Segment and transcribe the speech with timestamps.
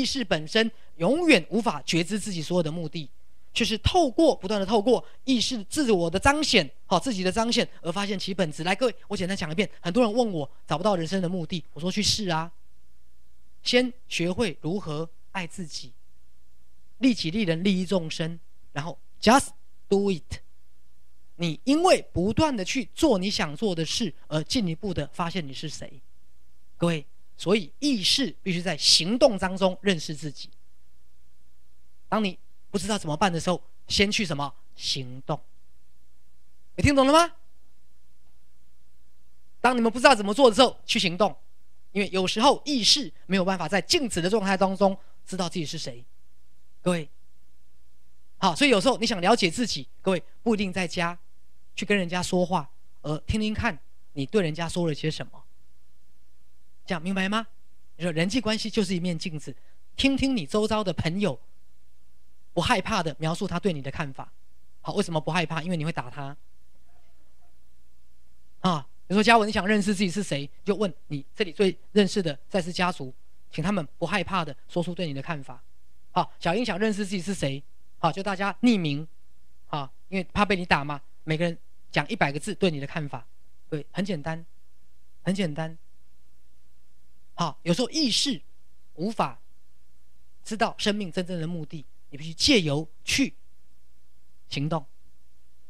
[0.00, 3.06] 意识本身永远无法觉知自己所有的目的，
[3.52, 8.64] 却是透过不断的透过意识自我的彰显，好自己的彰显而发现其本质。
[8.64, 9.68] 来，各位，我简单讲一遍。
[9.78, 12.50] 很多人问我找不到人生的目的，我说去试啊，
[13.62, 15.92] 先学会如何爱自己，
[16.96, 18.40] 利己利人利益众生，
[18.72, 19.48] 然后 just
[19.86, 20.38] do it。
[21.36, 26.00] 你因为不断的去做你想做的事，而进一步的发现你是谁。
[26.78, 27.04] 各位，
[27.40, 30.50] 所以意识必须在行动当中认识自己。
[32.06, 32.38] 当你
[32.70, 35.40] 不知道怎么办的时候，先去什么行动？
[36.76, 37.32] 你听懂了吗？
[39.58, 41.34] 当你们不知道怎么做的时候，去行动，
[41.92, 44.94] 因为有时候意识没有办法在静止的状态当中
[45.24, 46.04] 知道自己是谁。
[46.82, 47.08] 各位，
[48.36, 51.18] 好，所以有时候你想了解自己，各位不一定在家。
[51.74, 52.68] 去跟人家说话，
[53.00, 53.78] 而听听看
[54.12, 55.42] 你对人家说了些什么，
[56.90, 57.46] 这样明白吗？
[57.94, 59.54] 你说人际关系就是一面镜子，
[59.94, 61.38] 听听你周遭的朋友
[62.52, 64.32] 不害怕的描述他对你的看法。
[64.80, 65.62] 好，为什么不害怕？
[65.62, 66.36] 因为你会打他。
[68.58, 73.14] 啊，比如说嘉文，你想认识自己是谁，就问你这里最认识的在世家族，
[73.52, 75.62] 请他们不害怕的说出对你的看法。
[76.10, 77.62] 好，小英想认识自己是谁，
[77.98, 79.06] 好，就大家匿名，
[79.68, 81.56] 啊，因为怕被你打嘛，每个人。
[81.92, 83.26] 讲一百个字对你的看法，
[83.68, 84.44] 对，很简单，
[85.22, 85.76] 很简单。
[87.40, 88.38] 好，有时候意识
[88.96, 89.40] 无法
[90.44, 93.34] 知道生命真正的目的，你必须借由去
[94.50, 94.84] 行动，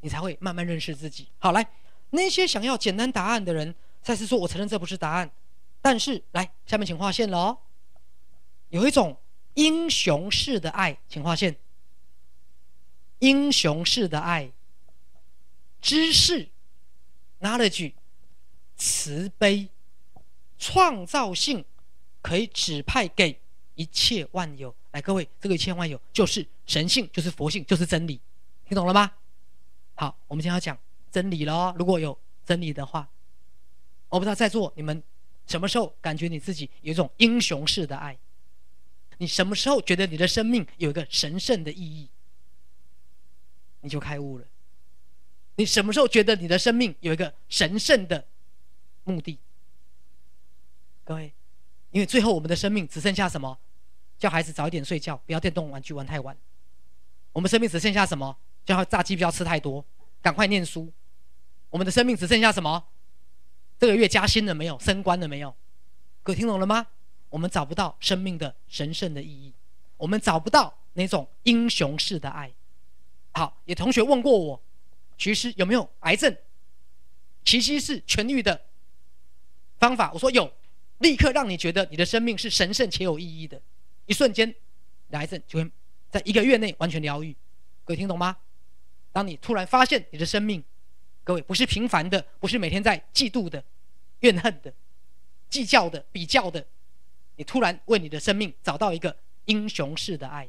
[0.00, 1.28] 你才会慢慢认识自己。
[1.36, 1.70] 好，来，
[2.08, 5.30] 那些想要简单答案的人，再次说，我承认这不是答案，
[5.82, 7.58] 但是来，下面请划线了哦。
[8.70, 9.20] 有一种
[9.52, 11.54] 英雄式的爱，请划线。
[13.18, 14.50] 英雄式的爱。
[15.82, 16.48] 知识
[17.40, 17.92] ，knowledge，
[18.74, 19.68] 慈悲，
[20.58, 21.64] 创造性，
[22.20, 23.40] 可以指派给
[23.74, 24.74] 一切万有。
[24.90, 28.20] 来，各位，这个一切万有就是神性，就是佛性，就是真理，
[28.66, 29.12] 听懂了吗？
[29.94, 30.76] 好，我们今天要讲
[31.10, 31.74] 真理了。
[31.78, 33.08] 如果有真理的话，
[34.08, 35.02] 我不知道在座你们
[35.46, 38.16] 什么时候感觉你自己有一种英雄式的爱？
[39.18, 42.08] 你什么时候觉得你的生命有一个神圣的意义？
[43.80, 44.44] 你就开悟了。
[45.56, 48.26] 你什么时候觉得你的生命有一个神圣的
[49.04, 49.38] 目的？
[51.08, 51.32] 各位，
[51.90, 53.58] 因为最后我们的生命只剩下什么？
[54.18, 56.36] 叫孩子早一点睡觉，不要电动玩具玩太晚。
[57.32, 58.36] 我们生命只剩下什么？
[58.66, 59.82] 叫炸鸡不要吃太多，
[60.20, 60.92] 赶快念书。
[61.70, 62.84] 我们的生命只剩下什么？
[63.78, 64.78] 这个月加薪了没有？
[64.80, 65.56] 升官了没有？
[66.22, 66.86] 各位听懂了吗？
[67.30, 69.54] 我们找不到生命的神圣的意义，
[69.96, 72.52] 我们找不到那种英雄式的爱。
[73.32, 74.62] 好，有同学问过我。
[75.16, 76.36] 其实有没有癌症？
[77.46, 78.66] 奇迹是痊愈的
[79.78, 80.12] 方法。
[80.12, 80.52] 我说有，
[80.98, 83.60] 立刻让你觉得你的生命是神圣且有意义的，
[84.06, 84.54] 一瞬间，
[85.10, 85.70] 癌症就会
[86.10, 87.34] 在一个月内完全疗愈。
[87.84, 88.36] 各位听懂吗？
[89.12, 90.62] 当你突然发现你的生命，
[91.24, 93.62] 各位不是平凡的，不是每天在嫉妒的、
[94.20, 94.72] 怨恨的、
[95.48, 96.66] 计较的、比较的，
[97.36, 99.16] 你突然为你的生命找到一个
[99.46, 100.48] 英雄式的爱。